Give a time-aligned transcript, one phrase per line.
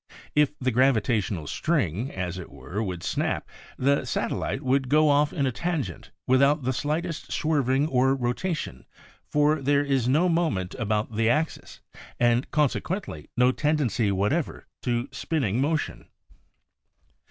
[0.35, 5.45] // the gravitational string, as it were, zvould snap, the satellite would go off in
[5.45, 8.87] a tangent without the slightest swerving or rotation,
[9.29, 11.81] for there is no moment about the axis
[12.19, 16.07] and, consequently, no tendency whatever to spinning motion.